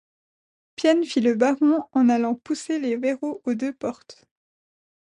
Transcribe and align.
Pien, 0.75 1.03
fit 1.03 1.19
le 1.21 1.35
baron 1.35 1.83
en 1.91 2.09
allant 2.09 2.33
pousser 2.33 2.79
les 2.79 2.97
verrous 2.97 3.39
aux 3.45 3.53
deux 3.53 3.71
portes. 3.71 4.25